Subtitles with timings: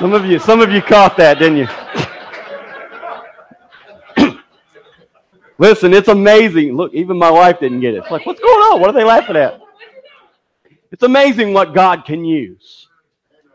[0.00, 1.68] Some of you, some of you caught that, didn't you?
[5.58, 6.74] Listen, it's amazing.
[6.74, 7.98] Look, even my wife didn't get it.
[7.98, 8.80] It's like, what's going on?
[8.80, 9.60] What are they laughing at?
[10.90, 12.88] It's amazing what God can use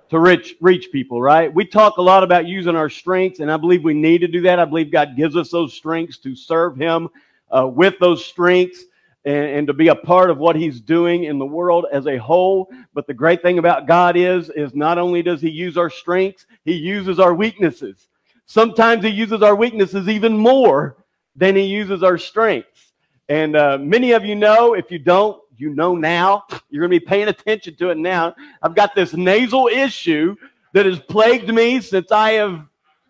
[0.10, 1.52] to reach, reach people, right?
[1.52, 4.42] We talk a lot about using our strengths, and I believe we need to do
[4.42, 4.60] that.
[4.60, 7.10] I believe God gives us those strengths to serve Him
[7.50, 8.84] uh, with those strengths
[9.26, 12.18] and, and to be a part of what He's doing in the world as a
[12.18, 12.70] whole.
[12.94, 16.46] But the great thing about God is, is not only does He use our strengths,
[16.64, 18.08] He uses our weaknesses.
[18.46, 20.98] Sometimes He uses our weaknesses even more
[21.36, 22.94] than He uses our strengths.
[23.28, 26.44] And uh, many of you know, if you don't, you know now.
[26.70, 28.36] You're going to be paying attention to it now.
[28.62, 30.36] I've got this nasal issue
[30.74, 32.66] that has plagued me since I have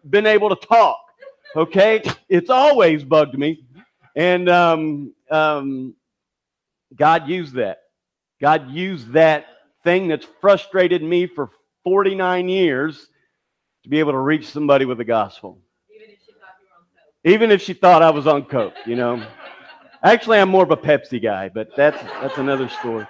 [0.10, 1.00] been able to talk.
[1.56, 2.04] Okay?
[2.30, 3.64] It's always bugged me.
[4.16, 5.96] And um, um,
[6.96, 7.80] God used that.
[8.42, 9.46] God used that
[9.84, 11.50] thing that's frustrated me for
[11.84, 13.08] 49 years
[13.84, 15.60] to be able to reach somebody with the gospel.
[17.24, 19.26] Even if she thought I was on coke, you know.
[20.04, 23.08] Actually, I'm more of a Pepsi guy, but that's that's another story.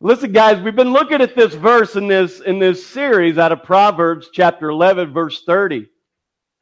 [0.00, 3.64] Listen, guys, we've been looking at this verse in this in this series out of
[3.64, 5.88] Proverbs chapter 11, verse 30.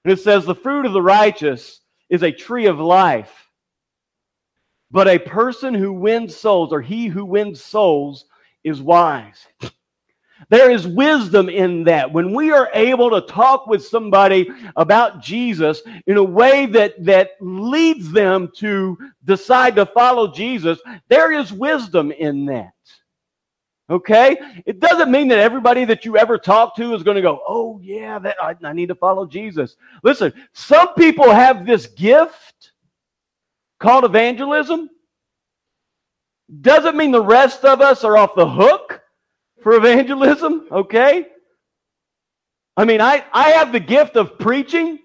[0.04, 3.45] And it says, The fruit of the righteous is a tree of life.
[4.90, 8.26] But a person who wins souls, or he who wins souls,
[8.64, 9.46] is wise.
[10.48, 12.12] There is wisdom in that.
[12.12, 17.30] When we are able to talk with somebody about Jesus in a way that, that
[17.40, 20.78] leads them to decide to follow Jesus,
[21.08, 22.72] there is wisdom in that.
[23.88, 24.36] Okay?
[24.66, 27.80] It doesn't mean that everybody that you ever talk to is going to go, oh,
[27.82, 29.76] yeah, that, I, I need to follow Jesus.
[30.02, 32.54] Listen, some people have this gift
[33.80, 34.88] called evangelism.
[36.60, 39.00] Doesn't mean the rest of us are off the hook
[39.62, 41.26] for evangelism, okay?
[42.76, 44.98] I mean, I, I have the gift of preaching,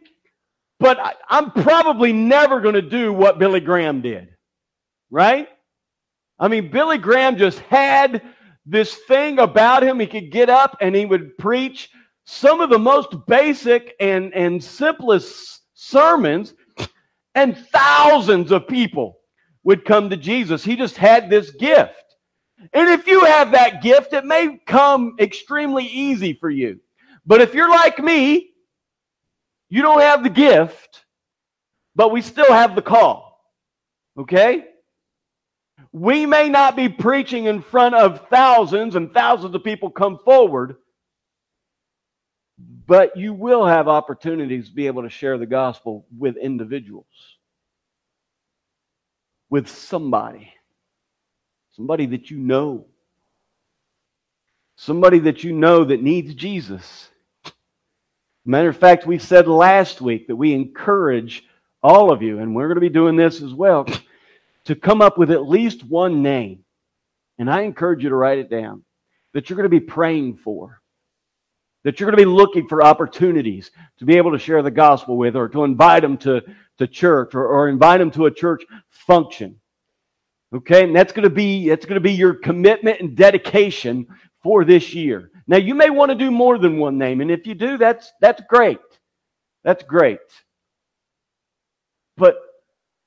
[0.80, 4.30] but I, I'm probably never going to do what Billy Graham did,
[5.10, 5.48] right?
[6.38, 8.22] I mean, Billy Graham just had
[8.66, 10.00] this thing about him.
[10.00, 11.90] He could get up and he would preach
[12.26, 16.54] some of the most basic and, and simplest sermons,
[17.36, 19.20] and thousands of people
[19.64, 20.64] would come to Jesus.
[20.64, 21.94] He just had this gift.
[22.74, 26.80] And if you have that gift, it may come extremely easy for you.
[27.26, 28.52] But if you're like me,
[29.70, 31.06] you don't have the gift,
[31.96, 33.40] but we still have the call.
[34.18, 34.66] Okay?
[35.92, 40.76] We may not be preaching in front of thousands and thousands of people come forward,
[42.92, 47.06] but you will have opportunities to be able to share the gospel with individuals,
[49.50, 50.54] with somebody
[51.74, 52.86] somebody that you know,
[54.76, 57.10] somebody that you know that needs Jesus.
[58.46, 61.46] Matter of fact, we said last week that we encourage
[61.82, 63.88] all of you, and we're going to be doing this as well,
[64.66, 66.64] to come up with at least one name.
[67.40, 68.84] And I encourage you to write it down
[69.34, 70.81] that you're going to be praying for,
[71.84, 75.18] that you're going to be looking for opportunities to be able to share the gospel
[75.18, 76.42] with, or to invite them to,
[76.78, 79.56] to church, or, or invite them to a church function.
[80.54, 84.06] Okay, and that's going to be that's going to be your commitment and dedication
[84.44, 85.32] for this year.
[85.48, 88.12] Now you may want to do more than one name, and if you do, that's
[88.20, 88.80] that's great.
[89.64, 90.20] That's great.
[92.18, 92.36] But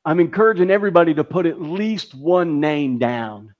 [0.04, 3.54] I'm encouraging everybody to put at least one name down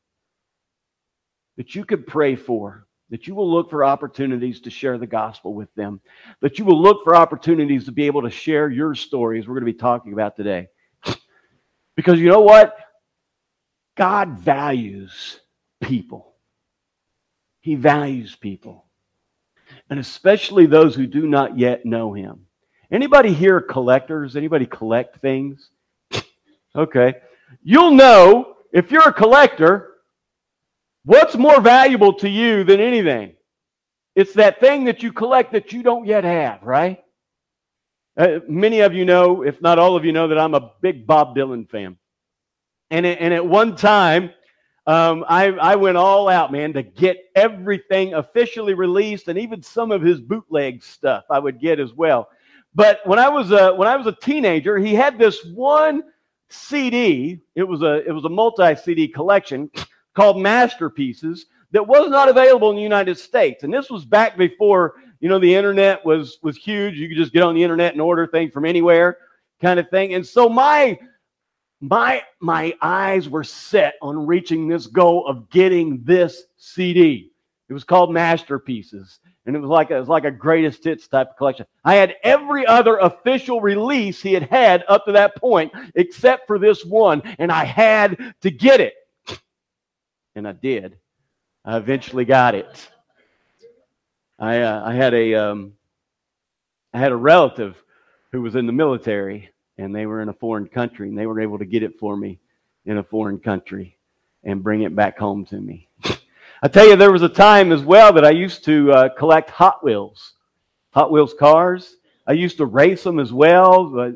[1.56, 2.83] that you could pray for,
[3.14, 6.00] that you will look for opportunities to share the gospel with them,
[6.40, 9.64] that you will look for opportunities to be able to share your stories we're going
[9.64, 10.66] to be talking about today.
[11.94, 12.76] Because you know what?
[13.96, 15.38] God values
[15.80, 16.34] people.
[17.60, 18.86] He values people.
[19.88, 22.46] And especially those who do not yet know him.
[22.90, 24.34] Anybody here collectors?
[24.34, 25.70] Anybody collect things?
[26.74, 27.14] okay.
[27.62, 29.93] You'll know if you're a collector,
[31.04, 33.34] what's more valuable to you than anything?
[34.14, 37.00] It's that thing that you collect that you don't yet have, right?
[38.16, 41.06] Uh, many of you know, if not all of you know, that I'm a big
[41.06, 41.96] Bob Dylan fan.
[42.90, 44.30] And, it, and at one time,
[44.86, 49.90] um, I, I went all out, man, to get everything officially released, and even some
[49.90, 52.28] of his bootleg stuff I would get as well.
[52.74, 56.02] But when I was a when I was a teenager, he had this one
[56.50, 57.40] CD.
[57.54, 59.70] It was a it was a multi CD collection
[60.14, 63.64] called Masterpieces that was not available in the United States.
[63.64, 66.96] And this was back before you know the internet was was huge.
[66.96, 69.18] You could just get on the internet and order things from anywhere,
[69.60, 70.14] kind of thing.
[70.14, 70.98] And so my
[71.80, 77.32] my my eyes were set on reaching this goal of getting this CD.
[77.68, 79.20] It was called Masterpieces.
[79.46, 81.66] And it was like a, it was like a greatest hits type of collection.
[81.84, 86.58] I had every other official release he had had up to that point, except for
[86.58, 88.94] this one, and I had to get it.
[90.36, 90.98] And I did.
[91.64, 92.90] I eventually got it.
[94.38, 95.74] I uh, I had a um,
[96.92, 97.76] I had a relative
[98.32, 101.40] who was in the military, and they were in a foreign country, and they were
[101.40, 102.40] able to get it for me
[102.84, 103.96] in a foreign country
[104.42, 105.88] and bring it back home to me.
[106.62, 109.50] I tell you, there was a time as well that I used to uh, collect
[109.50, 110.32] Hot Wheels,
[110.90, 111.96] Hot Wheels cars.
[112.26, 114.12] I used to race them as well.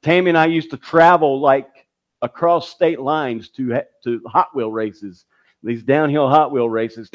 [0.00, 1.86] Tammy and I used to travel like
[2.22, 5.26] across state lines to to Hot Wheel races,
[5.62, 7.10] these downhill Hot Wheel races.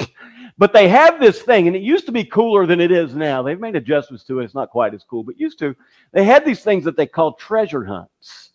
[0.60, 3.44] But they have this thing, and it used to be cooler than it is now.
[3.44, 4.46] They've made adjustments to it.
[4.46, 5.76] It's not quite as cool, but used to.
[6.14, 8.52] They had these things that they called treasure hunts,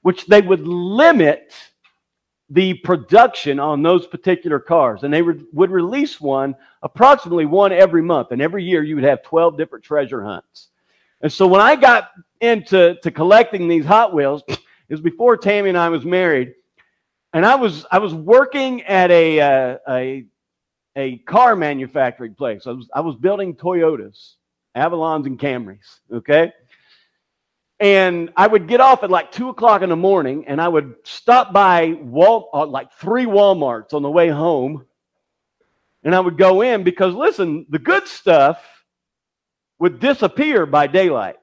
[0.00, 1.52] which they would limit
[2.48, 5.02] the production on those particular cars.
[5.02, 8.28] And they re- would release one, approximately one every month.
[8.30, 10.68] And every year you would have 12 different treasure hunts.
[11.20, 12.10] And so when I got
[12.40, 16.54] into to collecting these Hot Wheels, it was before Tammy and I was married.
[17.32, 20.24] And I was I was working at a uh, a
[20.96, 22.66] a car manufacturing place.
[22.66, 24.34] I was I was building Toyotas,
[24.76, 26.00] Avalons, and Camrys.
[26.12, 26.52] Okay,
[27.80, 30.94] and I would get off at like two o'clock in the morning, and I would
[31.04, 34.84] stop by Wal- uh, like three WalMarts on the way home,
[36.02, 38.64] and I would go in because listen, the good stuff
[39.78, 41.36] would disappear by daylight.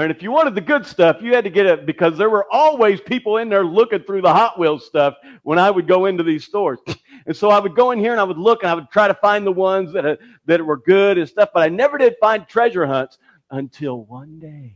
[0.00, 2.46] And if you wanted the good stuff, you had to get it because there were
[2.50, 6.22] always people in there looking through the Hot Wheels stuff when I would go into
[6.22, 6.78] these stores.
[7.24, 9.06] And so I would go in here and I would look and I would try
[9.06, 10.16] to find the ones that, uh,
[10.46, 13.16] that were good and stuff, but I never did find treasure hunts
[13.48, 14.74] until one day.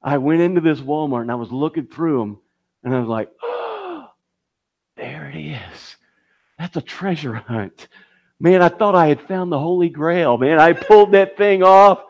[0.00, 2.38] I went into this Walmart and I was looking through them
[2.84, 4.10] and I was like, oh,
[4.96, 5.96] there it is.
[6.56, 7.88] That's a treasure hunt.
[8.40, 10.38] Man, I thought I had found the Holy Grail.
[10.38, 12.02] Man, I pulled that thing off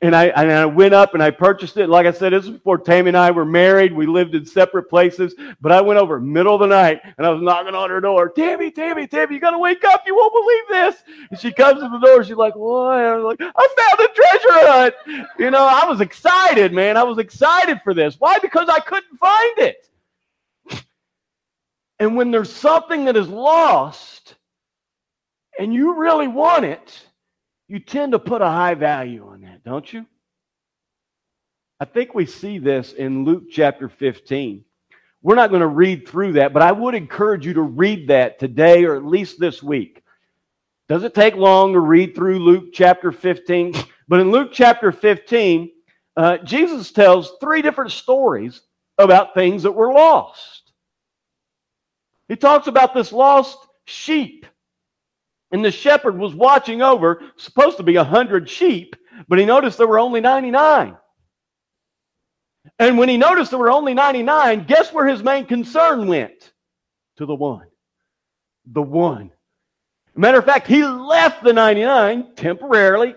[0.00, 1.90] and I, and I went up and I purchased it.
[1.90, 3.92] Like I said, this was before Tammy and I were married.
[3.92, 5.34] We lived in separate places.
[5.60, 8.30] But I went over middle of the night and I was knocking on her door.
[8.30, 10.02] Tammy, Tammy, Tammy, you got to wake up.
[10.06, 11.02] You won't believe this.
[11.30, 12.24] And she comes to the door.
[12.24, 12.96] She's like, what?
[12.96, 15.30] I was like, I found a treasure hunt.
[15.38, 16.96] You know, I was excited, man.
[16.96, 18.16] I was excited for this.
[18.18, 18.38] Why?
[18.38, 19.88] Because I couldn't find it.
[22.00, 24.21] And when there's something that is lost
[25.58, 27.06] and you really want it,
[27.68, 30.06] you tend to put a high value on that, don't you?
[31.80, 34.64] I think we see this in Luke chapter 15.
[35.22, 38.38] We're not going to read through that, but I would encourage you to read that
[38.38, 40.02] today or at least this week.
[40.88, 43.74] Does it take long to read through Luke chapter 15?
[44.08, 45.70] But in Luke chapter 15,
[46.16, 48.60] uh, Jesus tells three different stories
[48.98, 50.72] about things that were lost.
[52.28, 54.46] He talks about this lost sheep
[55.52, 58.96] and the shepherd was watching over, supposed to be a hundred sheep,
[59.28, 60.96] but he noticed there were only 99.
[62.78, 66.52] And when he noticed there were only 99, guess where his main concern went?
[67.18, 67.66] To the one.
[68.66, 69.30] The one.
[70.14, 73.14] Matter of fact, he left the 99 temporarily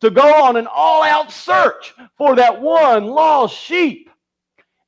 [0.00, 4.10] to go on an all out search for that one lost sheep.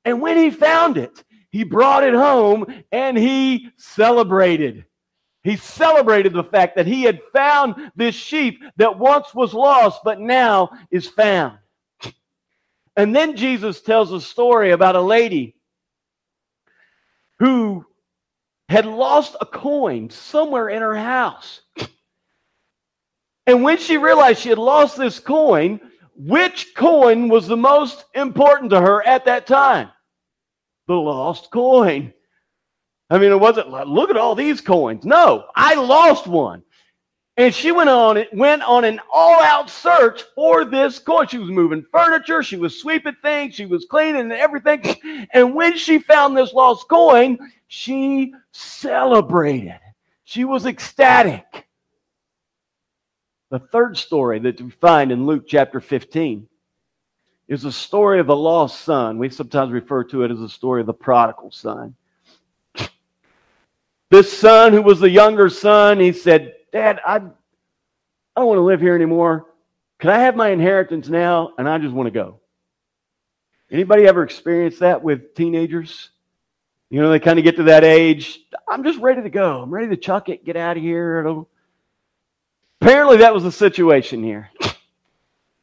[0.04, 4.84] And when he found it, he brought it home and he celebrated.
[5.44, 10.20] He celebrated the fact that he had found this sheep that once was lost, but
[10.20, 11.58] now is found.
[12.96, 15.54] And then Jesus tells a story about a lady
[17.38, 17.86] who
[18.68, 21.60] had lost a coin somewhere in her house.
[23.46, 25.80] And when she realized she had lost this coin,
[26.16, 29.88] which coin was the most important to her at that time?
[30.88, 32.12] The lost coin.
[33.10, 35.04] I mean, it wasn't like, look at all these coins.
[35.04, 36.62] No, I lost one.
[37.38, 41.28] And she went on it went on an all-out search for this coin.
[41.28, 44.82] She was moving furniture, she was sweeping things, she was cleaning everything.
[45.32, 47.38] And when she found this lost coin,
[47.68, 49.78] she celebrated.
[50.24, 51.68] She was ecstatic.
[53.50, 56.46] The third story that we find in Luke chapter 15
[57.46, 59.16] is a story of the lost son.
[59.16, 61.94] We sometimes refer to it as the story of the prodigal son.
[64.10, 67.20] This son, who was the younger son, he said, Dad, I, I
[68.36, 69.46] don't want to live here anymore.
[69.98, 71.52] Can I have my inheritance now?
[71.58, 72.40] And I just want to go.
[73.70, 76.10] Anybody ever experienced that with teenagers?
[76.88, 78.40] You know, they kind of get to that age.
[78.66, 79.60] I'm just ready to go.
[79.60, 81.44] I'm ready to chuck it, get out of here.
[82.80, 84.50] Apparently, that was the situation here.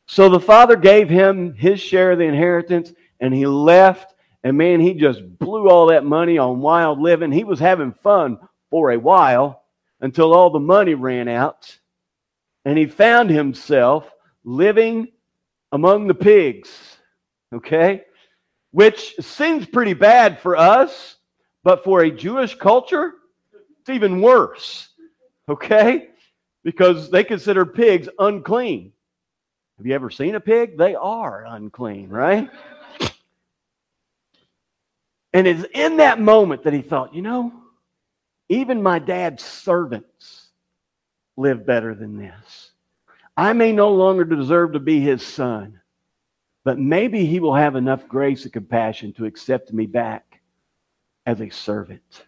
[0.06, 4.15] So the father gave him his share of the inheritance, and he left
[4.46, 7.32] and man, he just blew all that money on wild living.
[7.32, 8.38] He was having fun
[8.70, 9.64] for a while
[10.02, 11.80] until all the money ran out
[12.64, 14.08] and he found himself
[14.44, 15.08] living
[15.72, 16.70] among the pigs.
[17.56, 18.04] Okay?
[18.70, 21.16] Which seems pretty bad for us,
[21.64, 23.14] but for a Jewish culture,
[23.80, 24.90] it's even worse.
[25.50, 26.10] Okay?
[26.64, 28.92] Because they consider pigs unclean.
[29.78, 30.78] Have you ever seen a pig?
[30.78, 32.48] They are unclean, right?
[35.36, 37.52] And it's in that moment that he thought, you know,
[38.48, 40.48] even my dad's servants
[41.36, 42.72] live better than this.
[43.36, 45.82] I may no longer deserve to be his son,
[46.64, 50.40] but maybe he will have enough grace and compassion to accept me back
[51.26, 52.26] as a servant.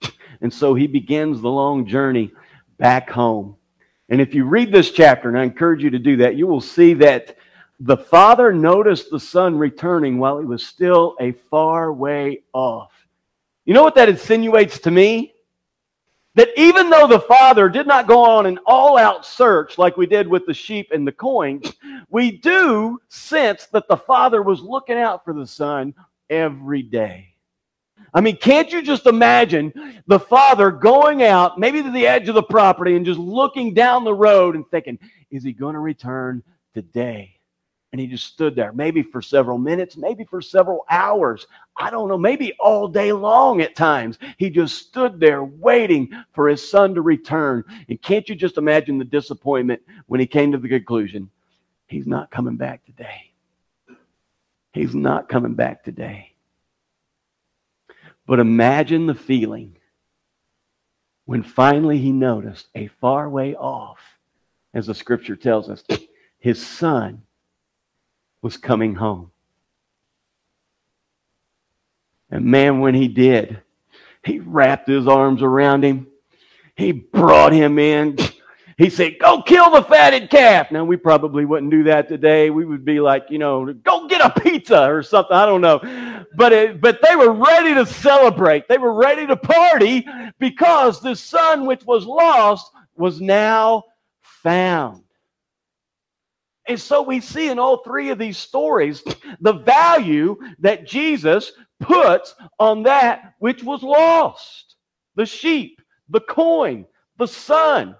[0.40, 2.30] And so he begins the long journey
[2.78, 3.56] back home.
[4.08, 6.60] And if you read this chapter, and I encourage you to do that, you will
[6.60, 7.36] see that
[7.80, 12.92] the father noticed the son returning while he was still a far way off.
[13.64, 15.34] You know what that insinuates to me?
[16.36, 20.06] That even though the father did not go on an all out search like we
[20.06, 21.72] did with the sheep and the coins,
[22.10, 25.94] we do sense that the father was looking out for the son
[26.30, 27.34] every day.
[28.12, 32.36] I mean, can't you just imagine the father going out, maybe to the edge of
[32.36, 34.98] the property, and just looking down the road and thinking,
[35.30, 36.42] is he going to return
[36.74, 37.33] today?
[37.94, 41.46] And he just stood there, maybe for several minutes, maybe for several hours.
[41.76, 44.18] I don't know, maybe all day long at times.
[44.36, 47.62] He just stood there waiting for his son to return.
[47.88, 51.30] And can't you just imagine the disappointment when he came to the conclusion,
[51.86, 53.30] he's not coming back today?
[54.72, 56.34] He's not coming back today.
[58.26, 59.76] But imagine the feeling
[61.26, 64.00] when finally he noticed a far way off,
[64.74, 65.84] as the scripture tells us,
[66.40, 67.22] his son
[68.44, 69.30] was coming home.
[72.30, 73.62] And man, when he did,
[74.22, 76.08] he wrapped his arms around him.
[76.76, 78.18] He brought him in.
[78.76, 80.70] He said, Go kill the fatted calf.
[80.70, 82.50] Now, we probably wouldn't do that today.
[82.50, 85.34] We would be like, you know, go get a pizza or something.
[85.34, 85.80] I don't know.
[86.36, 88.68] But, it, but they were ready to celebrate.
[88.68, 90.06] They were ready to party
[90.38, 93.84] because the son which was lost was now
[94.20, 95.03] found.
[96.66, 99.02] And so we see in all three of these stories
[99.40, 104.76] the value that Jesus puts on that which was lost
[105.16, 106.86] the sheep, the coin,
[107.18, 107.96] the son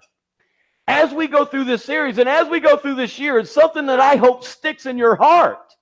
[0.87, 3.87] as we go through this series and as we go through this year, it's something
[3.87, 5.73] that I hope sticks in your heart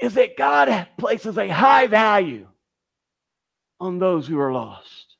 [0.00, 2.46] is that God places a high value
[3.80, 5.16] on those who are lost.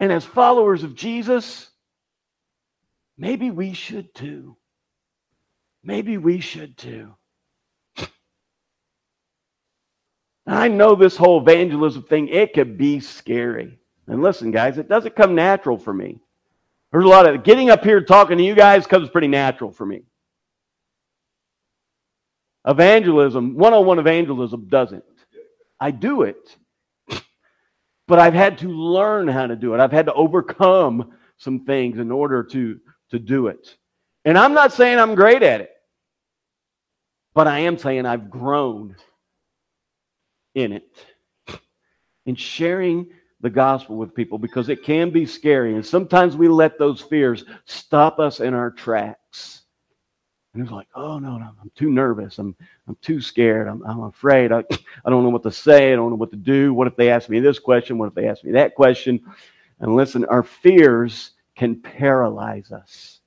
[0.00, 1.70] And as followers of Jesus,
[3.22, 4.56] maybe we should too.
[5.84, 7.14] Maybe we should too.
[10.44, 13.78] I know this whole evangelism thing, it could be scary.
[14.08, 16.18] And listen, guys, it doesn't come natural for me.
[16.90, 19.86] There's a lot of getting up here talking to you guys comes pretty natural for
[19.86, 20.02] me.
[22.66, 25.04] Evangelism, one on one evangelism doesn't.
[25.78, 26.56] I do it,
[28.08, 29.80] but I've had to learn how to do it.
[29.80, 32.80] I've had to overcome some things in order to,
[33.12, 33.76] to do it.
[34.24, 35.70] And I'm not saying I'm great at it,
[37.34, 38.96] but I am saying I've grown
[40.54, 40.96] in it.
[42.26, 43.08] In sharing
[43.40, 45.74] the gospel with people because it can be scary.
[45.74, 49.62] And sometimes we let those fears stop us in our tracks.
[50.54, 52.38] And it's like, oh, no, no, I'm too nervous.
[52.38, 52.54] I'm,
[52.86, 53.68] I'm too scared.
[53.68, 54.52] I'm, I'm afraid.
[54.52, 54.62] I,
[55.04, 55.92] I don't know what to say.
[55.92, 56.74] I don't know what to do.
[56.74, 57.98] What if they ask me this question?
[57.98, 59.20] What if they ask me that question?
[59.80, 63.20] And listen, our fears can paralyze us.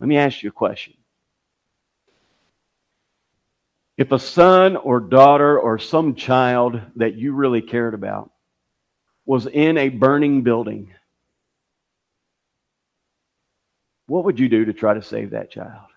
[0.00, 0.94] Let me ask you a question.
[3.98, 8.30] If a son or daughter or some child that you really cared about
[9.26, 10.94] was in a burning building,
[14.06, 15.88] what would you do to try to save that child?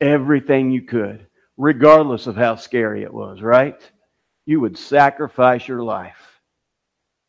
[0.00, 1.24] Everything you could,
[1.56, 3.80] regardless of how scary it was, right?
[4.44, 6.29] You would sacrifice your life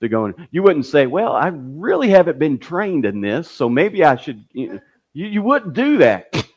[0.01, 0.47] to go in.
[0.51, 4.43] You wouldn't say, Well, I really haven't been trained in this, so maybe I should.
[4.53, 4.79] You,
[5.13, 6.47] you wouldn't do that.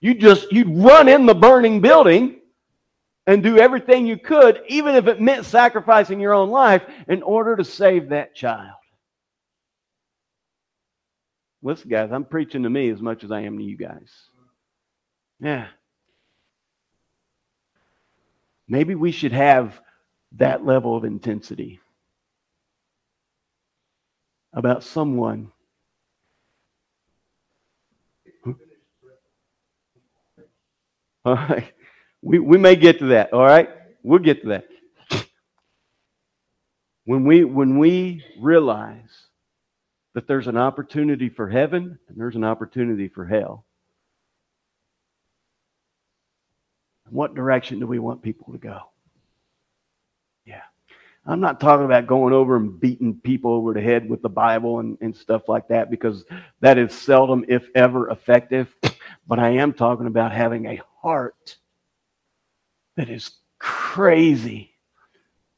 [0.00, 2.40] You just, you'd run in the burning building
[3.26, 7.56] and do everything you could, even if it meant sacrificing your own life, in order
[7.56, 8.76] to save that child.
[11.62, 14.10] Listen, guys, I'm preaching to me as much as I am to you guys.
[15.40, 15.66] Yeah.
[18.68, 19.80] Maybe we should have
[20.32, 21.80] that level of intensity
[24.52, 25.52] about someone.
[31.24, 31.72] All right.
[32.22, 33.68] We, we may get to that, all right?
[34.02, 34.64] We'll get to that.
[37.04, 39.28] When we, when we realize
[40.14, 43.64] that there's an opportunity for heaven and there's an opportunity for hell,
[47.08, 48.80] what direction do we want people to go?
[51.28, 54.80] I'm not talking about going over and beating people over the head with the Bible
[54.80, 56.24] and, and stuff like that because
[56.60, 58.74] that is seldom, if ever, effective.
[59.26, 61.58] But I am talking about having a heart
[62.96, 64.72] that is crazy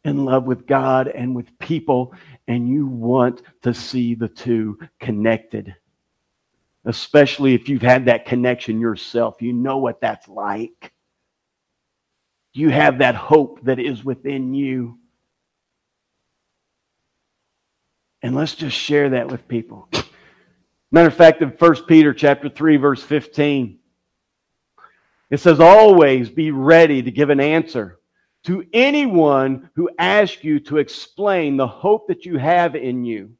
[0.04, 2.14] in love with God and with people,
[2.48, 5.76] and you want to see the two connected.
[6.84, 10.92] Especially if you've had that connection yourself, you know what that's like.
[12.54, 14.98] You have that hope that is within you.
[18.22, 19.88] And let's just share that with people.
[20.92, 23.78] Matter of fact, in 1 Peter chapter 3, verse 15,
[25.30, 27.98] it says, Always be ready to give an answer
[28.44, 33.32] to anyone who asks you to explain the hope that you have in you,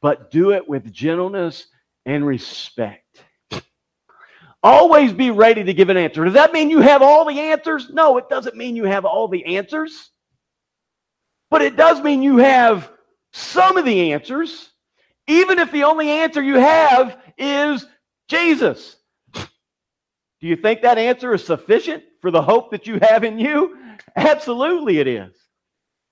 [0.00, 1.66] but do it with gentleness
[2.04, 3.22] and respect.
[4.64, 6.24] Always be ready to give an answer.
[6.24, 7.90] Does that mean you have all the answers?
[7.90, 10.10] No, it doesn't mean you have all the answers.
[11.50, 12.90] But it does mean you have
[13.32, 14.70] some of the answers,
[15.26, 17.86] even if the only answer you have is
[18.28, 18.96] Jesus.
[19.34, 23.76] Do you think that answer is sufficient for the hope that you have in you?
[24.16, 25.32] Absolutely, it is.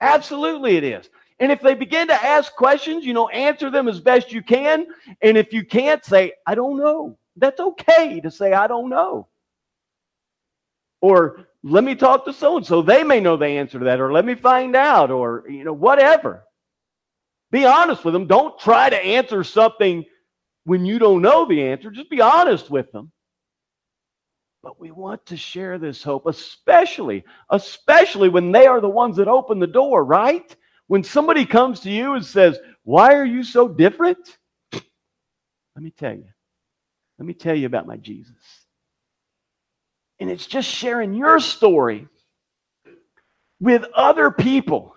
[0.00, 1.10] Absolutely, it is.
[1.40, 4.86] And if they begin to ask questions, you know, answer them as best you can.
[5.22, 7.18] And if you can't, say, I don't know.
[7.36, 9.26] That's okay to say, I don't know.
[11.00, 12.82] Or let me talk to so and so.
[12.82, 14.00] They may know the answer to that.
[14.00, 15.10] Or let me find out.
[15.10, 16.44] Or, you know, whatever.
[17.50, 18.26] Be honest with them.
[18.26, 20.04] Don't try to answer something
[20.64, 21.90] when you don't know the answer.
[21.90, 23.10] Just be honest with them.
[24.62, 29.26] But we want to share this hope, especially, especially when they are the ones that
[29.26, 30.54] open the door, right?
[30.86, 34.18] When somebody comes to you and says, Why are you so different?
[34.72, 34.82] Let
[35.82, 36.26] me tell you.
[37.18, 38.34] Let me tell you about my Jesus.
[40.20, 42.06] And it's just sharing your story
[43.60, 44.94] with other people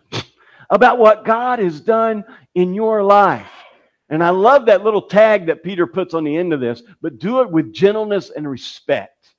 [0.69, 2.23] about what God has done
[2.55, 3.47] in your life.
[4.09, 7.19] And I love that little tag that Peter puts on the end of this, but
[7.19, 9.29] do it with gentleness and respect.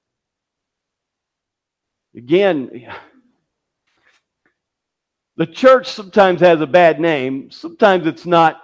[2.16, 2.88] Again,
[5.36, 7.50] the church sometimes has a bad name.
[7.50, 8.60] Sometimes it's not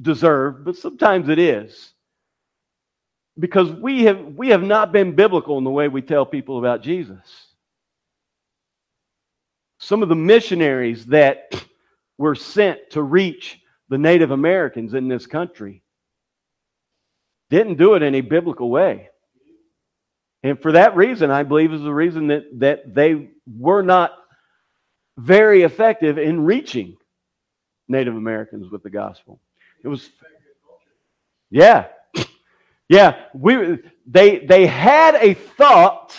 [0.00, 1.92] deserved, but sometimes it is.
[3.38, 6.82] Because we have, we have not been biblical in the way we tell people about
[6.82, 7.51] Jesus.
[9.82, 11.52] Some of the missionaries that
[12.16, 15.82] were sent to reach the Native Americans in this country
[17.50, 19.08] didn't do it in a biblical way.
[20.44, 24.12] And for that reason, I believe is the reason that, that they were not
[25.16, 26.96] very effective in reaching
[27.88, 29.40] Native Americans with the gospel.
[29.82, 30.10] It was,
[31.50, 31.88] yeah,
[32.88, 33.24] yeah.
[33.34, 36.16] We they they had a thought,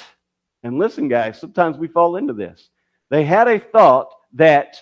[0.63, 1.39] and listen, guys.
[1.39, 2.69] Sometimes we fall into this.
[3.13, 4.81] They had a thought that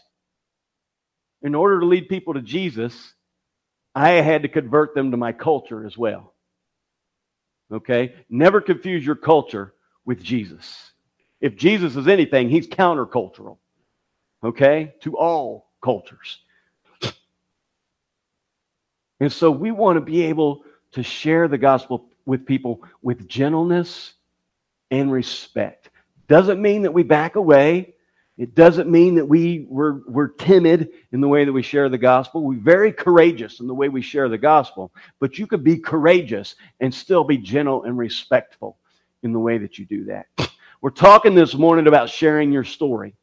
[1.41, 3.13] in order to lead people to Jesus,
[3.93, 6.33] I had to convert them to my culture as well.
[7.73, 8.15] Okay?
[8.29, 9.73] Never confuse your culture
[10.05, 10.93] with Jesus.
[11.41, 13.57] If Jesus is anything, he's countercultural.
[14.41, 14.93] Okay?
[15.01, 16.39] To all cultures.
[19.19, 20.63] And so we want to be able
[20.93, 24.13] to share the gospel with people with gentleness
[24.89, 25.89] and respect.
[26.29, 27.95] Doesn't mean that we back away.
[28.37, 31.97] It doesn't mean that we, were, we're timid in the way that we share the
[31.97, 32.43] gospel.
[32.43, 34.91] We're very courageous in the way we share the gospel.
[35.19, 38.77] But you could be courageous and still be gentle and respectful
[39.23, 40.27] in the way that you do that.
[40.81, 43.13] We're talking this morning about sharing your story.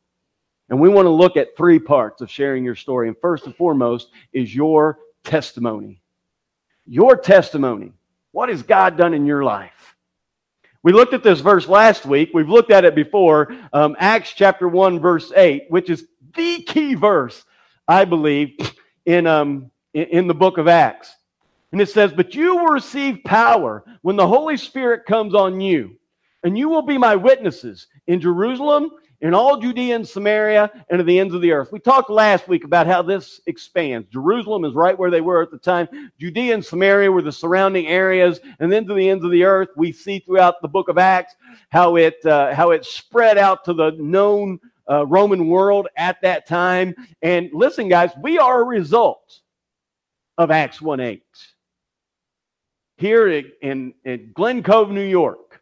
[0.69, 3.09] And we want to look at three parts of sharing your story.
[3.09, 6.01] And first and foremost is your testimony.
[6.87, 7.93] Your testimony.
[8.33, 9.78] What has God done in your life?
[10.83, 12.31] We looked at this verse last week.
[12.33, 13.53] We've looked at it before.
[13.73, 17.45] Um, Acts chapter 1, verse 8, which is the key verse,
[17.89, 18.57] I believe,
[19.05, 21.15] in, um, in the book of Acts.
[21.73, 25.97] And it says, But you will receive power when the Holy Spirit comes on you,
[26.45, 31.03] and you will be my witnesses in Jerusalem in all Judea and Samaria and to
[31.03, 31.73] the ends of the earth.
[31.73, 34.09] We talked last week about how this expands.
[34.09, 35.89] Jerusalem is right where they were at the time.
[36.19, 39.69] Judea and Samaria were the surrounding areas, and then to the ends of the earth.
[39.77, 41.35] We see throughout the book of Acts
[41.71, 46.47] how it uh, how it spread out to the known uh, Roman world at that
[46.47, 46.95] time.
[47.23, 49.41] And listen, guys, we are a result
[50.37, 51.25] of Acts one eight
[52.97, 55.61] here in, in Glen Cove, New York.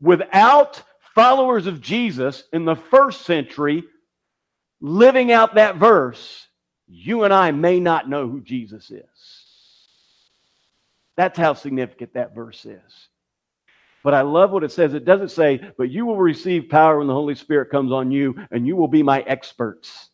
[0.00, 0.82] Without
[1.14, 3.84] followers of Jesus in the first century,
[4.80, 6.46] living out that verse,
[6.88, 9.04] you and I may not know who Jesus is.
[11.16, 13.08] That's how significant that verse is.
[14.02, 14.94] But I love what it says.
[14.94, 18.34] It doesn't say, but you will receive power when the Holy Spirit comes on you,
[18.50, 20.10] and you will be my experts.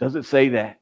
[0.00, 0.80] Does it say that?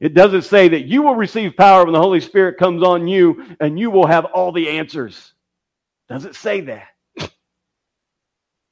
[0.00, 3.44] It doesn't say that you will receive power when the Holy Spirit comes on you
[3.60, 5.32] and you will have all the answers.
[6.08, 6.88] Does it say that?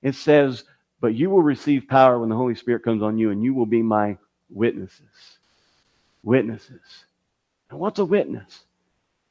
[0.07, 0.63] It says,
[1.01, 3.67] but you will receive power when the Holy Spirit comes on you and you will
[3.67, 4.17] be my
[4.49, 5.01] witnesses.
[6.23, 7.07] Witnesses.
[7.71, 8.67] And what's a witness?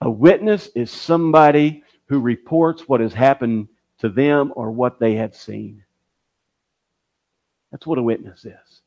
[0.02, 5.34] A witness is somebody who reports what has happened to them or what they have
[5.34, 5.86] seen.
[7.72, 8.82] That's what a witness is.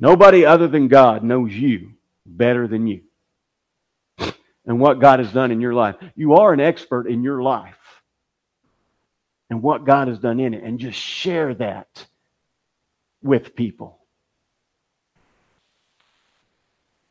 [0.00, 1.92] Nobody other than God knows you
[2.26, 3.02] better than you
[4.66, 5.94] and what God has done in your life.
[6.16, 7.85] You are an expert in your life
[9.50, 12.06] and what God has done in it, and just share that
[13.22, 13.98] with people.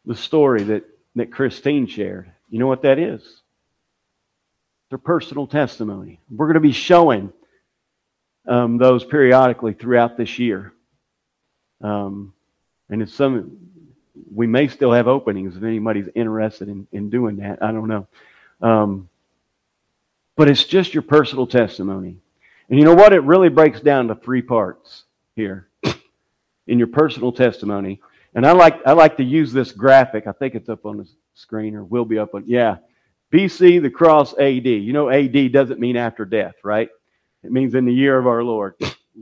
[0.06, 0.84] The story that,
[1.16, 3.42] that Christine shared, you know what that is?
[4.90, 6.20] Their personal testimony.
[6.30, 7.32] We're going to be showing
[8.48, 10.74] um, those periodically throughout this year.
[11.82, 12.34] Um,
[12.90, 13.58] and it's some
[14.34, 17.62] we may still have openings if anybody's interested in, in doing that.
[17.62, 18.08] I don't know.
[18.62, 19.10] Um,
[20.36, 22.18] but it's just your personal testimony.
[22.70, 23.14] And you know what?
[23.14, 25.04] It really breaks down to three parts
[25.36, 25.70] here
[26.68, 28.02] in your personal testimony.
[28.34, 30.28] And I like I like to use this graphic.
[30.28, 32.78] I think it's up on the screen or will be up on yeah.
[33.32, 34.66] BC the cross AD.
[34.66, 36.90] You know AD doesn't mean after death, right?
[37.44, 38.76] It means in the year of our Lord,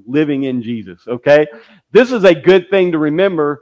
[0.08, 1.46] living in Jesus, okay?
[1.92, 3.62] This is a good thing to remember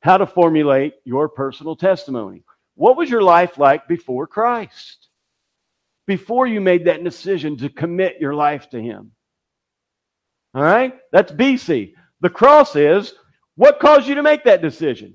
[0.00, 2.42] how to formulate your personal testimony.
[2.74, 5.07] What was your life like before Christ?
[6.08, 9.12] Before you made that decision to commit your life to Him.
[10.54, 10.98] All right?
[11.12, 11.92] That's BC.
[12.20, 13.14] The cross is
[13.54, 15.14] what caused you to make that decision?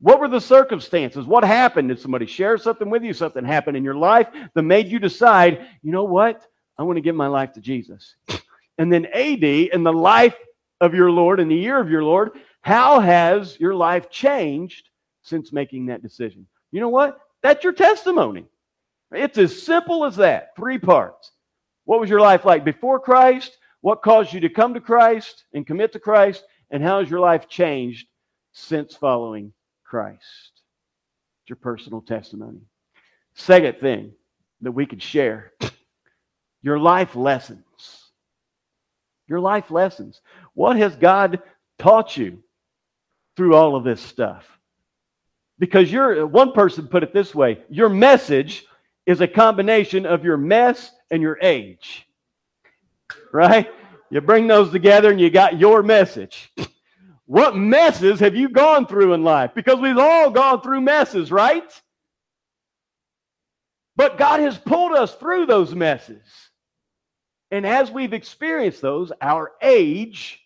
[0.00, 1.24] What were the circumstances?
[1.24, 1.88] What happened?
[1.88, 3.14] Did somebody share something with you?
[3.14, 6.46] Something happened in your life that made you decide, you know what?
[6.76, 8.16] I want to give my life to Jesus.
[8.76, 10.34] And then AD, in the life
[10.80, 14.90] of your Lord, in the year of your Lord, how has your life changed
[15.22, 16.44] since making that decision?
[16.72, 17.20] You know what?
[17.40, 18.46] That's your testimony.
[19.14, 20.56] It's as simple as that.
[20.56, 21.32] Three parts.
[21.84, 23.56] What was your life like before Christ?
[23.80, 26.44] What caused you to come to Christ and commit to Christ?
[26.70, 28.06] And how has your life changed
[28.52, 29.52] since following
[29.84, 30.52] Christ?
[31.42, 32.60] It's your personal testimony.
[33.34, 34.12] Second thing
[34.62, 35.52] that we could share
[36.62, 37.60] your life lessons.
[39.28, 40.20] Your life lessons.
[40.54, 41.42] What has God
[41.78, 42.42] taught you
[43.36, 44.46] through all of this stuff.
[45.58, 48.66] Because you're, one person put it this way your message
[49.06, 52.06] is a combination of your mess and your age.
[53.32, 53.68] Right?
[54.10, 56.52] You bring those together and you got your message.
[57.26, 59.52] What messes have you gone through in life?
[59.54, 61.68] Because we've all gone through messes, right?
[63.96, 66.22] But God has pulled us through those messes.
[67.50, 70.44] And as we've experienced those, our age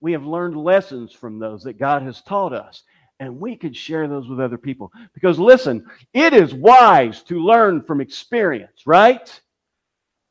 [0.00, 2.82] we have learned lessons from those that God has taught us.
[3.20, 4.92] And we can share those with other people.
[5.12, 9.40] Because listen, it is wise to learn from experience, right?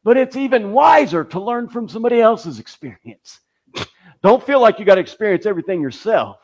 [0.03, 3.41] But it's even wiser to learn from somebody else's experience.
[4.23, 6.37] Don't feel like you got to experience everything yourself.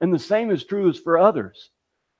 [0.00, 1.70] And the same is true as for others.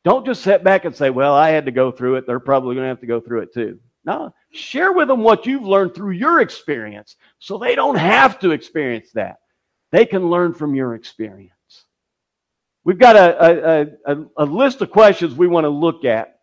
[0.05, 2.27] Don't just sit back and say, well, I had to go through it.
[2.27, 3.79] They're probably going to have to go through it too.
[4.05, 8.53] No, share with them what you've learned through your experience so they don't have to
[8.53, 9.39] experience that.
[9.91, 11.56] They can learn from your experience.
[12.87, 16.39] We've got a, a, a, a list of questions we want to look at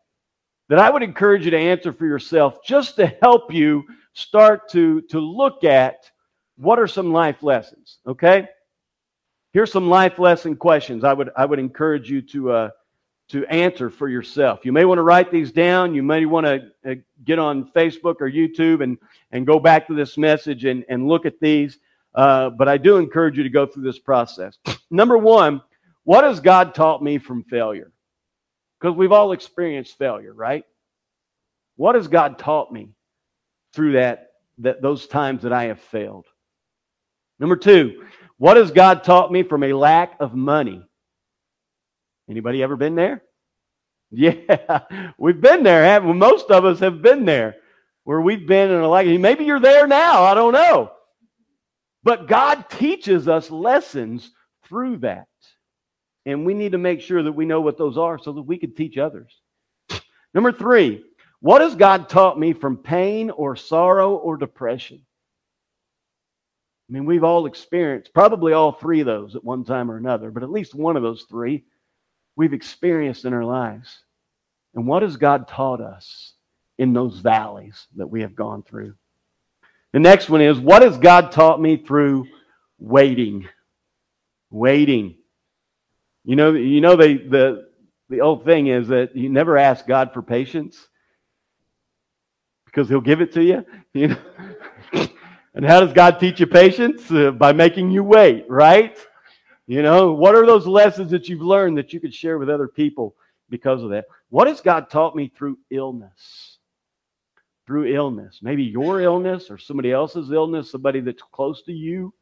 [0.67, 4.99] that I would encourage you to answer for yourself just to help you start to,
[5.03, 6.11] to look at
[6.57, 8.49] what are some life lessons, okay?
[9.53, 12.69] Here's some life lesson questions I would, I would encourage you to, uh,
[13.29, 14.65] to answer for yourself.
[14.65, 15.95] You may want to write these down.
[15.95, 18.97] You may want to uh, get on Facebook or YouTube and,
[19.31, 21.79] and go back to this message and, and look at these.
[22.13, 24.57] Uh, but I do encourage you to go through this process.
[24.91, 25.61] Number one,
[26.03, 27.91] what has God taught me from failure?
[28.79, 30.65] Because we've all experienced failure, right?
[31.75, 32.89] What has God taught me
[33.73, 36.25] through that, that those times that I have failed?
[37.39, 38.03] Number two,
[38.37, 40.85] what has God taught me from a lack of money?
[42.29, 43.23] Anybody ever been there?
[44.15, 44.81] Yeah,
[45.17, 45.83] we've been there.
[45.83, 47.55] Haven't Most of us have been there
[48.03, 49.07] where we've been in a lack.
[49.07, 50.21] Maybe you're there now.
[50.21, 50.91] I don't know.
[52.03, 54.29] But God teaches us lessons
[54.65, 55.25] through that.
[56.25, 58.57] And we need to make sure that we know what those are so that we
[58.57, 59.41] can teach others.
[60.33, 61.03] Number three,
[61.41, 65.01] what has God taught me from pain or sorrow or depression?
[66.89, 70.31] I mean, we've all experienced probably all three of those at one time or another,
[70.31, 71.63] but at least one of those three
[72.35, 73.99] we've experienced in our lives.
[74.75, 76.33] And what has God taught us
[76.77, 78.95] in those valleys that we have gone through?
[79.91, 82.27] The next one is what has God taught me through
[82.79, 83.47] waiting?
[84.49, 85.15] Waiting.
[86.25, 87.67] You know, you know the, the,
[88.09, 90.87] the old thing is that you never ask God for patience
[92.65, 93.65] because he'll give it to you.
[93.93, 94.17] You know?
[95.53, 97.11] and how does God teach you patience?
[97.11, 98.97] Uh, by making you wait, right?
[99.67, 102.67] You know, what are those lessons that you've learned that you could share with other
[102.67, 103.15] people
[103.49, 104.05] because of that?
[104.29, 106.57] What has God taught me through illness?
[107.67, 108.39] Through illness.
[108.41, 112.13] Maybe your illness or somebody else's illness, somebody that's close to you.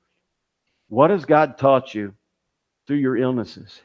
[0.90, 2.14] What has God taught you
[2.86, 3.82] through your illnesses?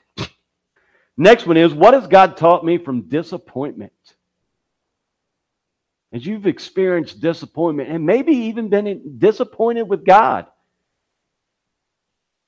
[1.16, 3.92] Next one is what has God taught me from disappointment?
[6.16, 10.46] as you've experienced disappointment and maybe even been disappointed with God.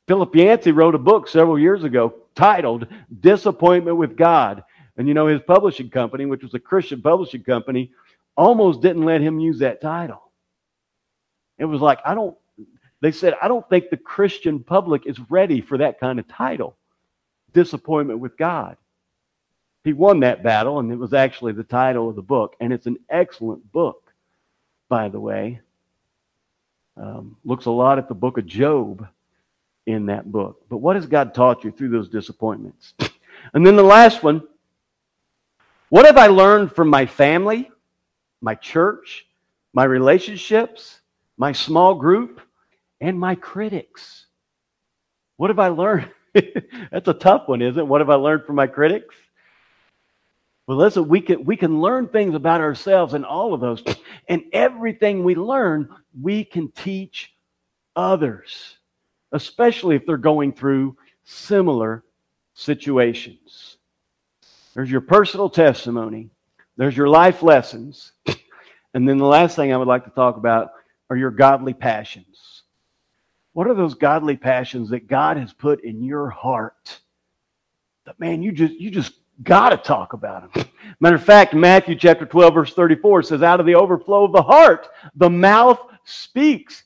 [0.07, 2.87] Philip Yancey wrote a book several years ago titled
[3.21, 4.65] Disappointment with God.
[4.97, 7.93] And you know, his publishing company, which was a Christian publishing company,
[8.39, 10.23] almost didn't let him use that title.
[11.59, 12.37] It was like, I don't,
[13.03, 16.78] they said, I don't think the Christian public is ready for that kind of title
[17.59, 18.77] Disappointment with God.
[19.83, 22.55] He won that battle, and it was actually the title of the book.
[22.61, 24.13] And it's an excellent book,
[24.89, 25.61] by the way.
[26.97, 29.09] Um, looks a lot at the book of Job
[29.87, 30.63] in that book.
[30.69, 32.95] But what has God taught you through those disappointments?
[33.55, 34.43] And then the last one
[35.91, 37.71] what have I learned from my family,
[38.41, 39.27] my church,
[39.73, 41.01] my relationships,
[41.37, 42.41] my small group,
[43.01, 44.27] and my critics?
[45.37, 46.11] What have I learned?
[46.91, 47.87] That's a tough one, isn't it?
[47.87, 49.15] What have I learned from my critics?
[50.67, 53.83] Well, listen, we can we can learn things about ourselves and all of those,
[54.29, 55.89] and everything we learn,
[56.21, 57.35] we can teach
[57.97, 58.77] others,
[59.33, 62.05] especially if they're going through similar
[62.55, 63.79] situations.
[64.75, 66.31] There's your personal testimony.
[66.77, 68.13] There's your life lessons.
[68.95, 70.73] And then the last thing I would like to talk about
[71.11, 72.28] are your godly passions.
[73.59, 77.01] What are those godly passions that God has put in your heart?
[78.07, 80.67] That man, you just you just got to talk about them.
[81.01, 84.45] Matter of fact, Matthew chapter 12, verse 34 says, Out of the overflow of the
[84.45, 86.85] heart, the mouth speaks.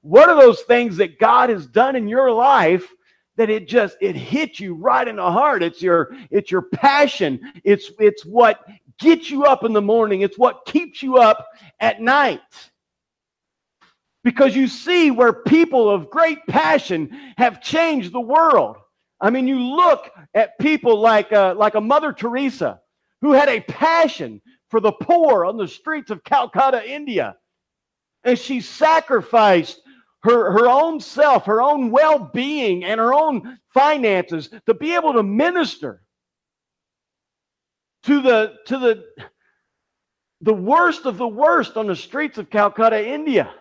[0.00, 2.92] What are those things that God has done in your life
[3.36, 5.62] that it just it hits you right in the heart?
[5.62, 7.40] It's your it's your passion.
[7.62, 8.66] It's it's what
[8.98, 10.22] gets you up in the morning.
[10.22, 11.46] It's what keeps you up
[11.78, 12.40] at night.
[14.28, 18.76] Because you see where people of great passion have changed the world.
[19.22, 22.78] I mean, you look at people like, uh, like a Mother Teresa
[23.22, 27.36] who had a passion for the poor on the streets of Calcutta, India.
[28.22, 29.80] And she sacrificed
[30.24, 35.14] her, her own self, her own well being, and her own finances to be able
[35.14, 36.02] to minister
[38.02, 39.04] to the, to the,
[40.42, 43.54] the worst of the worst on the streets of Calcutta, India.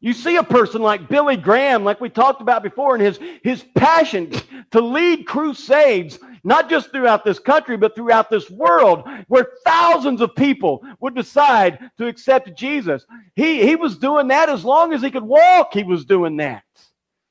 [0.00, 3.64] You see a person like Billy Graham, like we talked about before, and his, his
[3.74, 4.30] passion
[4.70, 10.36] to lead crusades, not just throughout this country, but throughout this world, where thousands of
[10.36, 13.06] people would decide to accept Jesus.
[13.34, 16.62] He, he was doing that as long as he could walk, he was doing that.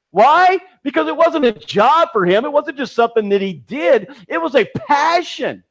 [0.10, 0.60] Why?
[0.82, 2.46] Because it wasn't a job for him.
[2.46, 4.08] It wasn't just something that he did.
[4.28, 5.64] It was a passion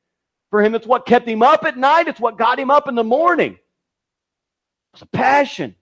[0.50, 0.74] for him.
[0.74, 2.08] It's what kept him up at night.
[2.08, 3.58] It's what got him up in the morning.
[4.92, 5.74] It's a passion.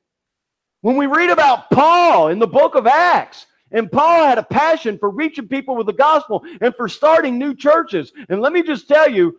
[0.83, 4.99] When we read about Paul in the book of Acts, and Paul had a passion
[4.99, 8.13] for reaching people with the gospel and for starting new churches.
[8.29, 9.39] And let me just tell you,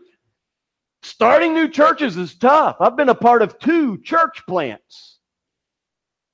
[1.03, 2.77] starting new churches is tough.
[2.79, 5.19] I've been a part of two church plants,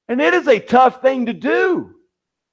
[0.07, 1.95] and it is a tough thing to do.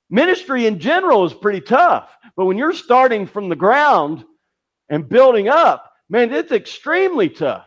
[0.09, 4.25] Ministry in general is pretty tough, but when you're starting from the ground
[4.89, 7.67] and building up, man, it's extremely tough.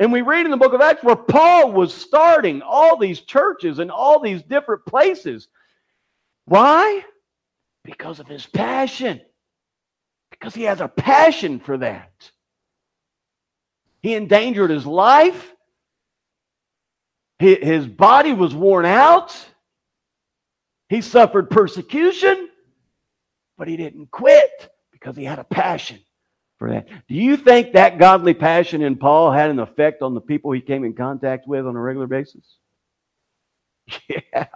[0.00, 3.78] And we read in the book of Acts where Paul was starting all these churches
[3.78, 5.48] in all these different places.
[6.46, 7.04] Why?
[7.84, 9.20] Because of his passion.
[10.30, 12.10] Because he has a passion for that.
[14.02, 15.54] He endangered his life.
[17.38, 19.36] His body was worn out.
[20.88, 22.48] He suffered persecution,
[23.58, 26.00] but he didn't quit because he had a passion
[26.60, 26.86] for that.
[27.08, 30.60] Do you think that godly passion in Paul had an effect on the people he
[30.60, 32.44] came in contact with on a regular basis?
[34.08, 34.46] Yeah,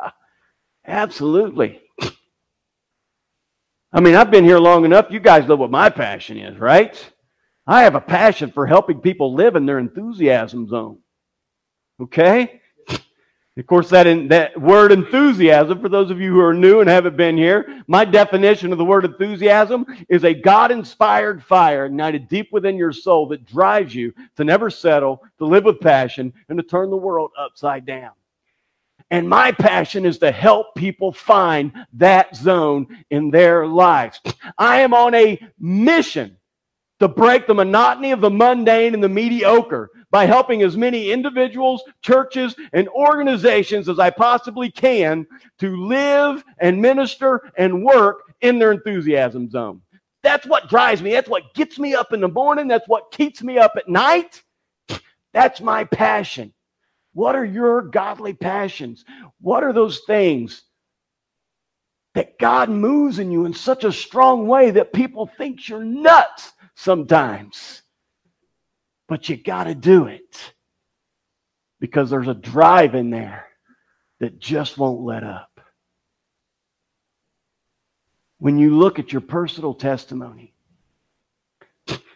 [0.86, 1.82] absolutely.
[3.92, 5.06] I mean, I've been here long enough.
[5.10, 6.94] You guys know what my passion is, right?
[7.66, 10.98] I have a passion for helping people live in their enthusiasm zone.
[12.00, 12.60] Okay?
[13.56, 16.90] Of course, that, in, that word enthusiasm, for those of you who are new and
[16.90, 22.28] haven't been here, my definition of the word enthusiasm is a God inspired fire ignited
[22.28, 26.58] deep within your soul that drives you to never settle, to live with passion, and
[26.58, 28.10] to turn the world upside down.
[29.12, 34.20] And my passion is to help people find that zone in their lives.
[34.58, 36.38] I am on a mission
[36.98, 41.82] to break the monotony of the mundane and the mediocre by helping as many individuals,
[42.00, 45.26] churches, and organizations as I possibly can
[45.58, 49.80] to live and minister and work in their enthusiasm zone.
[50.22, 51.10] That's what drives me.
[51.10, 52.68] That's what gets me up in the morning.
[52.68, 54.40] That's what keeps me up at night.
[55.32, 56.54] That's my passion.
[57.12, 59.04] What are your godly passions?
[59.40, 60.62] What are those things
[62.14, 66.52] that God moves in you in such a strong way that people think you're nuts
[66.76, 67.82] sometimes?
[69.06, 70.54] But you got to do it
[71.80, 73.46] because there's a drive in there
[74.20, 75.60] that just won't let up.
[78.38, 80.54] When you look at your personal testimony,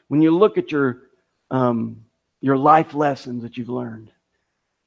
[0.08, 1.02] when you look at your
[1.50, 2.04] um,
[2.40, 4.10] your life lessons that you've learned,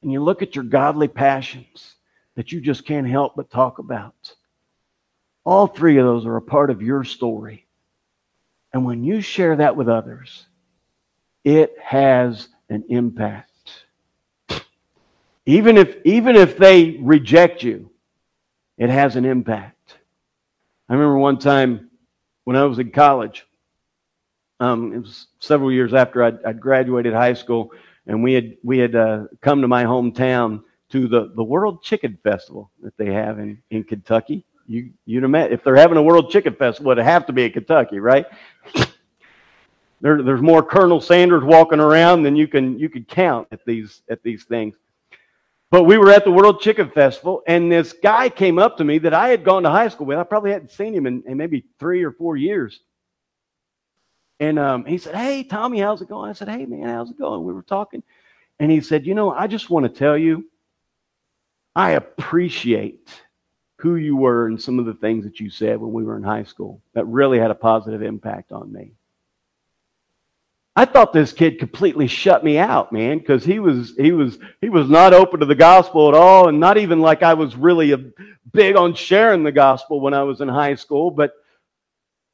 [0.01, 1.95] and you look at your godly passions
[2.35, 4.35] that you just can't help but talk about,
[5.43, 7.67] all three of those are a part of your story.
[8.73, 10.45] And when you share that with others,
[11.43, 13.49] it has an impact.
[15.45, 17.89] Even if, even if they reject you,
[18.77, 19.97] it has an impact.
[20.87, 21.89] I remember one time
[22.43, 23.45] when I was in college,
[24.59, 27.71] um, it was several years after I'd, I'd graduated high school,
[28.05, 32.17] and we had we had uh, come to my hometown to the the World Chicken
[32.21, 34.45] Festival that they have in in Kentucky.
[34.67, 37.51] You you'd imagine if they're having a World Chicken Festival, it'd have to be in
[37.51, 38.25] Kentucky, right?
[40.01, 44.01] there, there's more Colonel Sanders walking around than you can you could count at these
[44.09, 44.75] at these things.
[45.69, 48.97] But we were at the World Chicken Festival, and this guy came up to me
[48.99, 50.17] that I had gone to high school with.
[50.17, 52.81] I probably hadn't seen him in, in maybe three or four years.
[54.41, 56.29] And um, he said, Hey, Tommy, how's it going?
[56.29, 57.45] I said, Hey, man, how's it going?
[57.45, 58.03] We were talking.
[58.59, 60.49] And he said, You know, I just want to tell you,
[61.73, 63.09] I appreciate
[63.77, 66.23] who you were and some of the things that you said when we were in
[66.23, 66.81] high school.
[66.95, 68.91] That really had a positive impact on me.
[70.75, 74.69] I thought this kid completely shut me out, man, because he was he was he
[74.69, 77.91] was not open to the gospel at all, and not even like I was really
[77.91, 77.99] a,
[78.53, 81.11] big on sharing the gospel when I was in high school.
[81.11, 81.33] But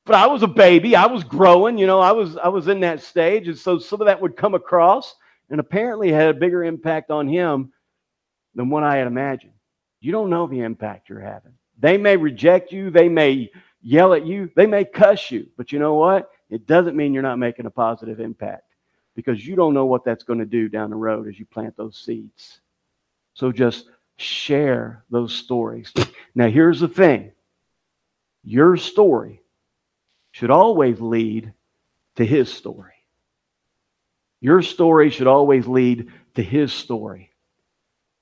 [0.06, 0.96] but I was a baby.
[0.96, 1.80] I was growing.
[1.80, 4.38] You know, I was I was in that stage, and so some of that would
[4.38, 5.16] come across,
[5.50, 7.74] and apparently had a bigger impact on him
[8.54, 9.54] than what I had imagined.
[10.00, 11.54] You don't know the impact you're having.
[11.80, 12.92] They may reject you.
[12.92, 13.50] They may
[13.82, 14.52] yell at you.
[14.56, 15.48] They may cuss you.
[15.58, 16.30] But you know what?
[16.50, 18.64] It doesn't mean you're not making a positive impact
[19.16, 21.76] because you don't know what that's going to do down the road as you plant
[21.76, 22.60] those seeds.
[23.34, 25.94] So just share those stories.
[26.36, 27.32] Now, here's the thing
[28.44, 29.42] your story
[30.32, 31.54] should always lead
[32.16, 32.94] to his story.
[34.40, 37.32] Your story should always lead to his story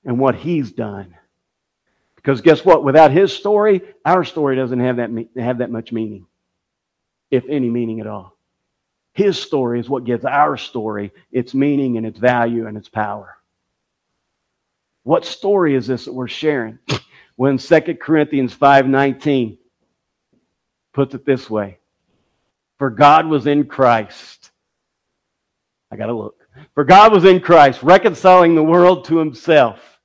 [0.04, 1.14] and what he's done.
[2.16, 2.82] Because guess what?
[2.82, 6.26] Without his story, our story doesn't have that, have that much meaning,
[7.30, 8.36] if any meaning at all.
[9.12, 13.38] His story is what gives our story its meaning and its value and its power.
[15.04, 16.78] What story is this that we're sharing?
[17.36, 19.58] When 2 Corinthians 5:19
[20.94, 21.78] puts it this way,
[22.78, 24.50] for God was in Christ.
[25.90, 26.48] I got to look.
[26.74, 30.00] For God was in Christ, reconciling the world to himself,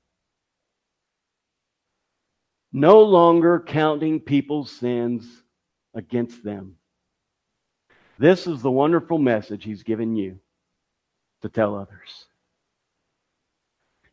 [2.74, 5.26] no longer counting people's sins
[5.94, 6.76] against them.
[8.22, 10.38] This is the wonderful message he's given you
[11.42, 12.28] to tell others.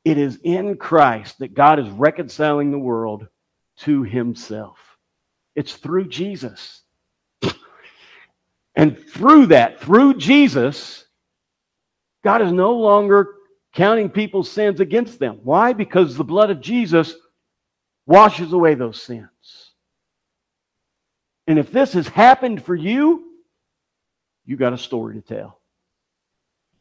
[0.03, 3.29] It is in Christ that God is reconciling the world
[3.81, 4.79] to himself.
[5.55, 6.81] It's through Jesus.
[8.75, 11.05] And through that, through Jesus,
[12.25, 13.35] God is no longer
[13.75, 15.41] counting people's sins against them.
[15.43, 15.75] Why?
[15.75, 17.15] Because the blood of Jesus
[18.07, 19.73] washes away those sins.
[21.47, 23.28] And if this has happened for you,
[24.49, 25.61] you got a story to tell.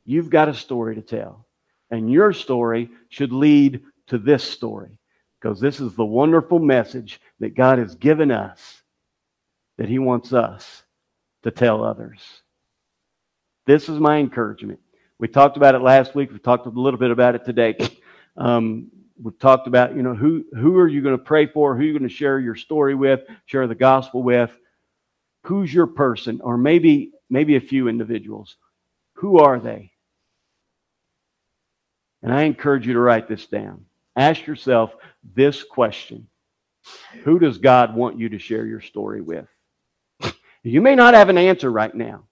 [0.05, 1.45] You've got a story to tell.
[1.91, 4.99] And your story should lead to this story
[5.39, 8.81] because this is the wonderful message that God has given us
[9.77, 10.83] that He wants us
[11.43, 12.21] to tell others.
[13.65, 14.79] This is my encouragement.
[15.19, 16.31] We talked about it last week.
[16.31, 17.77] We talked a little bit about it today.
[18.37, 18.91] Um,
[19.21, 21.75] we've talked about, you know, who, who are you going to pray for?
[21.75, 24.51] Who are you going to share your story with, share the gospel with?
[25.43, 26.39] Who's your person?
[26.43, 28.57] Or maybe, maybe a few individuals.
[29.13, 29.91] Who are they?
[32.23, 33.85] And I encourage you to write this down.
[34.15, 34.95] Ask yourself
[35.35, 36.27] this question
[37.23, 39.47] Who does God want you to share your story with?
[40.63, 42.23] You may not have an answer right now,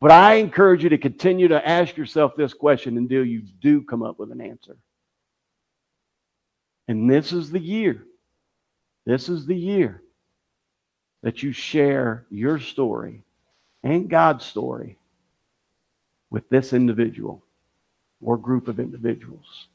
[0.00, 4.02] but I encourage you to continue to ask yourself this question until you do come
[4.02, 4.76] up with an answer.
[6.86, 8.04] And this is the year.
[9.06, 10.02] This is the year
[11.22, 13.24] that you share your story
[13.82, 14.98] and God's story
[16.30, 17.42] with this individual
[18.20, 19.66] or group of individuals.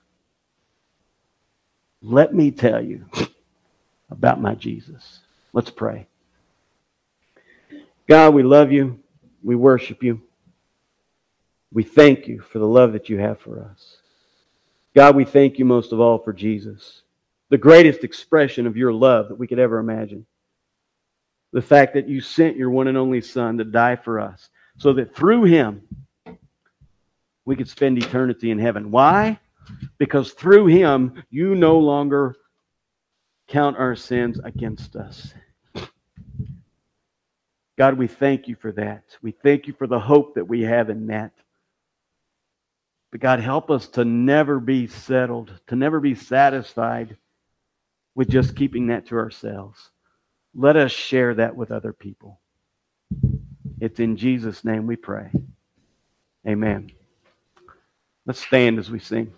[2.01, 3.05] Let me tell you
[4.09, 5.19] about my Jesus.
[5.53, 6.07] Let's pray.
[8.07, 8.99] God, we love you.
[9.43, 10.21] We worship you.
[11.71, 13.97] We thank you for the love that you have for us.
[14.93, 17.01] God, we thank you most of all for Jesus,
[17.49, 20.25] the greatest expression of your love that we could ever imagine.
[21.53, 24.91] The fact that you sent your one and only Son to die for us so
[24.93, 25.83] that through him
[27.45, 28.91] we could spend eternity in heaven.
[28.91, 29.39] Why?
[29.97, 32.35] Because through him you no longer
[33.47, 35.33] count our sins against us.
[37.77, 39.03] God, we thank you for that.
[39.21, 41.31] We thank you for the hope that we have in that.
[43.11, 47.17] But God, help us to never be settled, to never be satisfied
[48.15, 49.91] with just keeping that to ourselves.
[50.55, 52.39] Let us share that with other people.
[53.79, 55.31] It's in Jesus' name we pray.
[56.47, 56.91] Amen.
[58.25, 59.33] Let's stand as we sing.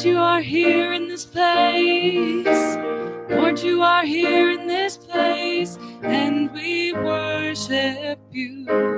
[0.00, 2.76] Lord, you are here in this place.
[3.28, 8.89] Lord, you are here in this place, and we worship you.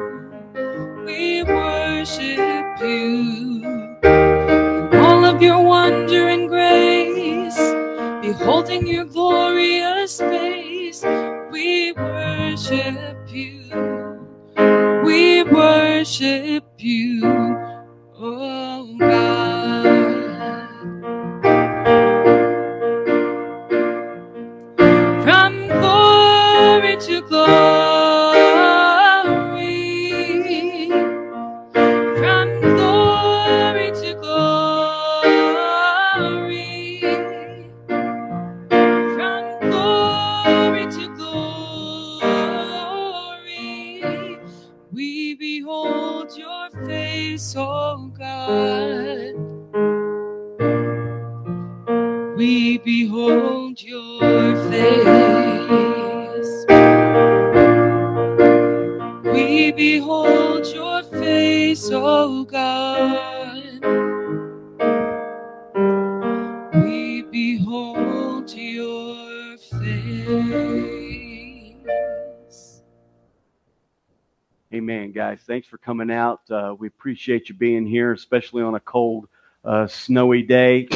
[75.47, 76.41] Thanks for coming out.
[76.51, 79.29] Uh, we appreciate you being here, especially on a cold,
[79.67, 80.89] uh, snowy day.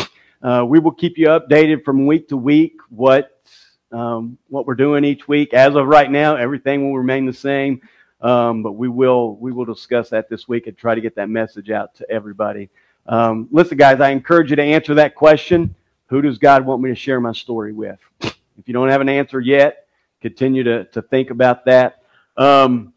[0.43, 3.39] Uh, we will keep you updated from week to week what
[3.93, 5.53] um, what we're doing each week.
[5.53, 7.83] As of right now, everything will remain the same,
[8.23, 11.29] um, but we will we will discuss that this week and try to get that
[11.29, 12.71] message out to everybody.
[13.05, 15.75] Um, listen, guys, I encourage you to answer that question:
[16.07, 17.99] Who does God want me to share my story with?
[18.23, 19.87] If you don't have an answer yet,
[20.23, 22.03] continue to to think about that.
[22.39, 22.95] Um,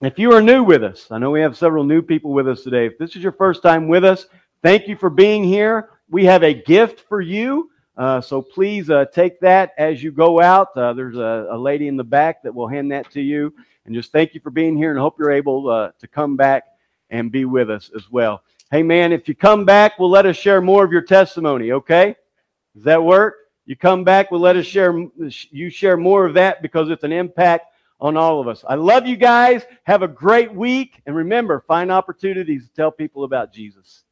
[0.00, 2.62] if you are new with us, I know we have several new people with us
[2.62, 2.86] today.
[2.86, 4.26] If this is your first time with us,
[4.62, 5.90] thank you for being here.
[6.08, 7.70] We have a gift for you.
[7.96, 10.68] Uh, so please uh, take that as you go out.
[10.76, 13.52] Uh, there's a, a, lady in the back that will hand that to you.
[13.86, 16.62] And just thank you for being here and hope you're able uh, to come back
[17.10, 18.44] and be with us as well.
[18.70, 22.14] Hey, man, if you come back, we'll let us share more of your testimony, okay?
[22.72, 23.34] Does that work?
[23.66, 24.94] You come back, we'll let us share,
[25.50, 27.67] you share more of that because it's an impact
[28.00, 28.64] on all of us.
[28.68, 29.62] I love you guys.
[29.84, 31.02] Have a great week.
[31.06, 34.04] And remember, find opportunities to tell people about Jesus.